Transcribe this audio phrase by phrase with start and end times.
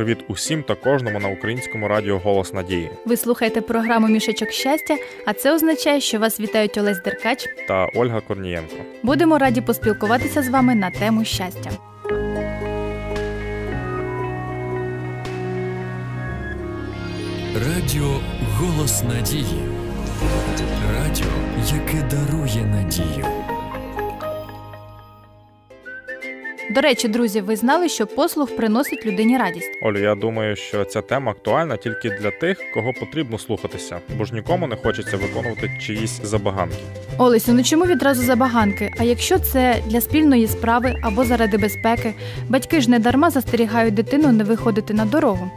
[0.00, 5.32] привіт усім та кожному на українському радіо Голос Надії Ви слухаєте програму Мішечок щастя, а
[5.32, 7.46] це означає, що вас вітають Олесь Деркач.
[7.68, 8.76] та Ольга Корнієнко.
[9.02, 11.70] Будемо раді поспілкуватися з вами на тему щастя.
[17.54, 18.20] Радіо
[18.56, 19.62] Голос Надії.
[20.98, 21.32] Радіо,
[21.74, 23.49] яке дарує надію.
[26.70, 29.70] До речі, друзі, ви знали, що послуг приносить людині радість.
[29.82, 34.34] Олю, я думаю, що ця тема актуальна тільки для тих, кого потрібно слухатися, бо ж
[34.34, 36.76] нікому не хочеться виконувати чиїсь забаганки.
[37.18, 38.92] Олесю, ну чому відразу забаганки?
[38.98, 42.14] А якщо це для спільної справи або заради безпеки,
[42.48, 45.50] батьки ж не дарма застерігають дитину не виходити на дорогу.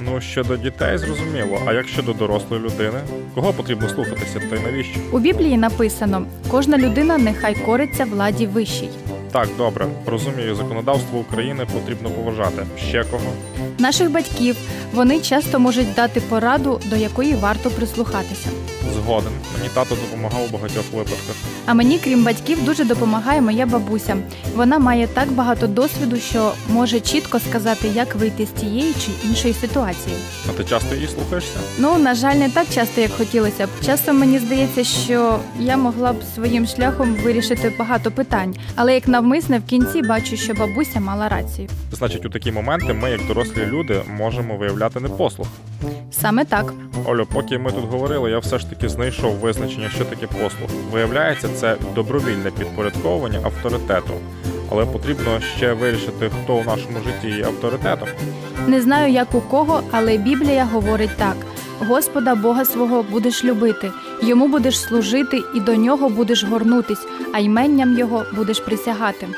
[0.00, 1.58] Ну щодо дітей, зрозуміло.
[1.66, 3.00] А як щодо дорослої людини,
[3.34, 5.00] кого потрібно слухатися, та й навіщо?
[5.12, 8.88] У Біблії написано: кожна людина нехай кориться владі вищій.
[9.32, 12.62] Так, добре, розумію, законодавство України потрібно поважати.
[12.88, 13.32] Ще кого?
[13.78, 14.56] Наших батьків
[14.92, 18.48] вони часто можуть дати пораду, до якої варто прислухатися.
[18.94, 19.32] Згоден.
[19.58, 21.34] Мені тато допомагав у багатьох випадках.
[21.66, 24.16] А мені, крім батьків, дуже допомагає моя бабуся.
[24.54, 29.54] Вона має так багато досвіду, що може чітко сказати, як вийти з тієї чи іншої
[29.54, 30.16] ситуації.
[30.50, 31.56] А ти часто її слухаєшся?
[31.78, 33.70] Ну, на жаль, не так часто, як хотілося б.
[33.86, 39.58] Часом мені здається, що я могла б своїм шляхом вирішити багато питань, але як навмисне
[39.58, 41.68] в кінці бачу, що бабуся мала рацію.
[41.92, 45.48] Значить, у такі моменти ми, як дорослі люди, можемо виявляти непослух.
[46.10, 46.72] Саме так.
[47.04, 50.70] Олю, поки ми тут говорили, я все ж таки знайшов визначення, що таке послух.
[50.92, 54.12] Виявляється, це добровільне підпорядковування авторитету.
[54.70, 58.08] Але потрібно ще вирішити, хто у нашому житті є авторитетом.
[58.66, 61.36] Не знаю, як у кого, але Біблія говорить так:
[61.88, 63.90] Господа Бога свого будеш любити,
[64.22, 69.28] йому будеш служити і до нього будеш горнутись, а йменням його будеш присягати.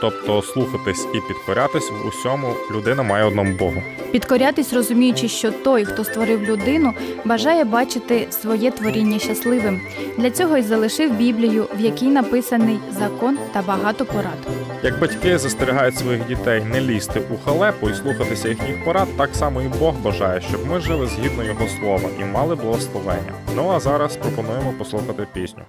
[0.00, 3.82] Тобто слухатись і підкорятись в усьому людина має одному Богу.
[4.12, 6.92] Підкорятись, розуміючи, що той, хто створив людину,
[7.24, 9.80] бажає бачити своє творіння щасливим.
[10.16, 14.48] Для цього й залишив Біблію, в якій написаний закон та багато порад.
[14.82, 19.62] Як батьки застерігають своїх дітей не лізти у халепу і слухатися їхніх порад, так само
[19.62, 23.32] і Бог бажає, щоб ми жили згідно його слова і мали благословення.
[23.56, 25.62] Ну а зараз пропонуємо послухати пісню.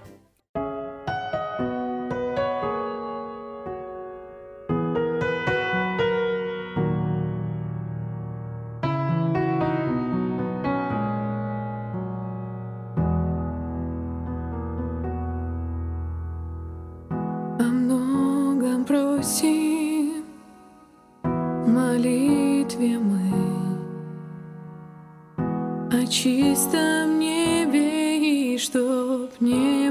[26.12, 29.81] Чистом небе и чтоб не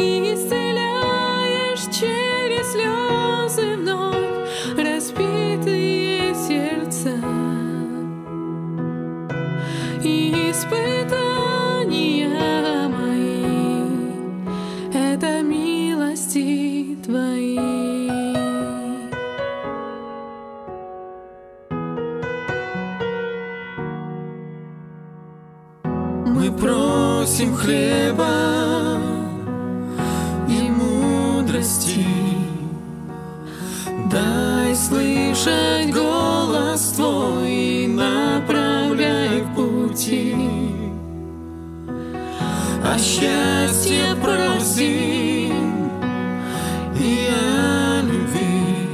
[0.00, 4.16] и исцеляешь через слезы вновь
[4.76, 7.12] разбитые сердца?
[10.02, 12.28] И испытания
[12.88, 13.44] мои—
[14.94, 17.58] это милости твои.
[26.26, 28.59] Мы просим хлеба
[31.60, 32.06] мудрости.
[34.10, 40.34] Дай слышать голос Твой направляй в пути.
[42.82, 45.90] А счастье просим
[46.98, 48.88] и о любви.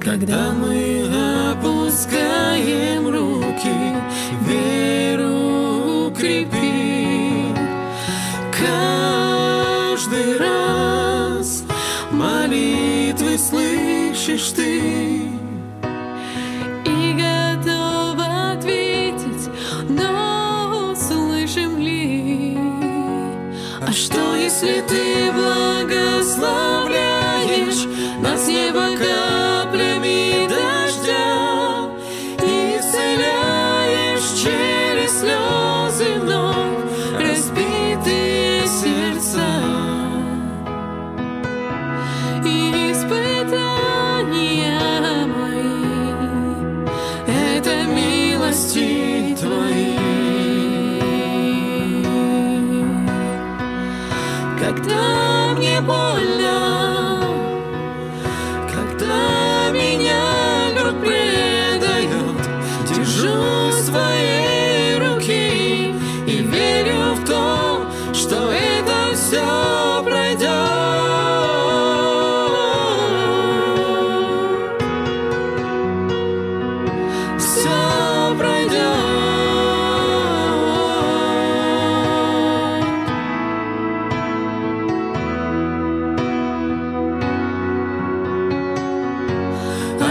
[0.00, 1.06] Когда мы
[1.52, 3.96] опускаем руки,
[4.46, 7.54] веру укрепи.
[8.52, 10.63] Каждый раз
[12.14, 15.22] молитвы слышишь ты
[16.84, 19.48] и готов ответить,
[19.88, 22.58] но услышим ли?
[23.86, 27.86] А что, если ты благословляешь
[28.22, 28.96] нас небо
[56.24, 56.93] love.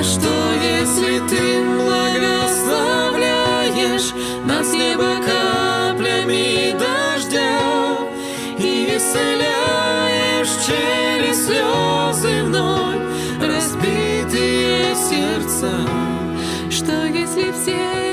[0.03, 4.11] Что, если ты благословляешь
[4.45, 7.97] нас небо каплями дождя
[8.57, 12.99] и исцеляешь через слезы вновь
[13.41, 15.71] разбитые сердца?
[16.69, 18.12] Что, если все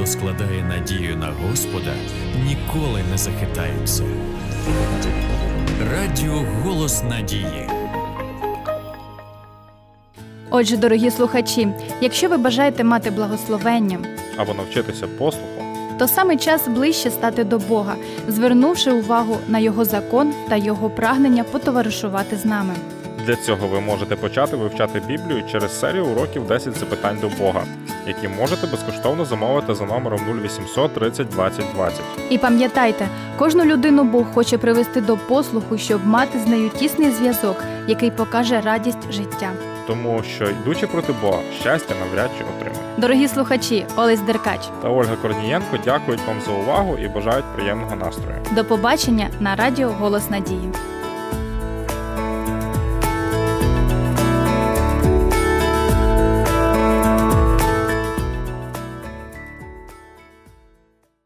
[0.01, 1.93] Хто складає надію на Господа,
[2.47, 4.03] ніколи не захитаються.
[5.93, 7.69] Радіо Голос Надії.
[10.51, 11.69] Отже, дорогі слухачі,
[12.01, 13.99] якщо ви бажаєте мати благословення,
[14.37, 15.63] Або навчитися послуху,
[15.99, 17.95] то саме час ближче стати до Бога,
[18.29, 22.75] звернувши увагу на Його закон та Його прагнення потоваришувати з нами.
[23.27, 27.65] Для цього ви можете почати вивчати Біблію через серію уроків 10 запитань до Бога,
[28.07, 32.01] які можете безкоштовно замовити за номером 0800 30 20 20.
[32.31, 33.09] І пам'ятайте,
[33.39, 38.61] кожну людину Бог хоче привести до послуху, щоб мати з нею тісний зв'язок, який покаже
[38.61, 39.51] радість життя.
[39.87, 42.81] Тому що, йдучи проти Бога, щастя навряд чи отримаєте.
[42.97, 48.37] Дорогі слухачі, Олесь Деркач, Та Ольга Корнієнко дякують вам за увагу і бажають приємного настрою.
[48.51, 50.69] до побачення на радіо Голос Надії.